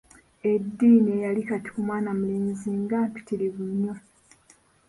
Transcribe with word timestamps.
Eddiini 0.51 1.09
eyali 1.17 1.41
kati 1.49 1.69
ku 1.73 1.79
mwana 1.87 2.09
mulenzi 2.19 2.69
nga 2.81 2.99
mpitirivu 3.09 3.61
nnyo. 3.71 3.93